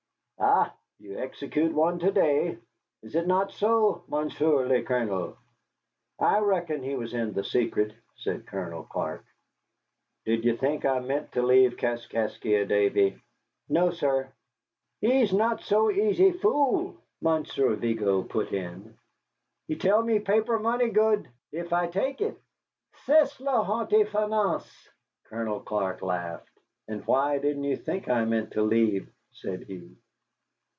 [0.39, 0.73] "Ha!
[0.97, 2.57] You execute one to day.
[3.03, 5.37] Is it not so, Monsieur le Colonel?"
[6.17, 9.23] "I reckon he was in the secret," said Colonel Clark.
[10.25, 13.21] "Did you think I meant to leave Kaskaskia, Davy?"
[13.69, 14.29] "No, sir."
[14.99, 18.97] "He is not so easy fool," Monsieur Vigo put in.
[19.67, 22.35] "He tell me paper money good if I take it.
[23.05, 24.89] C'est la haute finance!"
[25.25, 26.49] Colonel Clark laughed.
[26.87, 29.97] "And why didn't you think I meant to leave?" said he.